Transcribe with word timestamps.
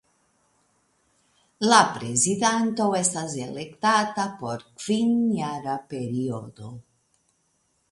La 1.65 1.81
prezidanto 1.97 2.87
estas 3.01 3.37
elektata 3.49 4.27
por 4.41 4.67
kvinjara 4.81 5.79
periodo. 5.95 6.75